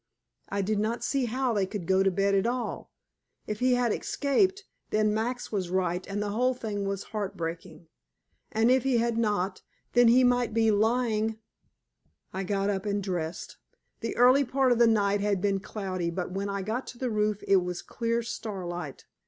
[0.49, 2.91] I did not see how they could go to bed at all.
[3.45, 7.85] If he had escaped, then Max was right and the whole thing was heart breaking.
[8.51, 9.61] And if he had not,
[9.93, 11.37] then he might be lying
[12.33, 13.57] I got up and dressed.
[13.99, 17.11] The early part of the night had been cloudy, but when I got to the
[17.11, 19.05] roof it was clear starlight.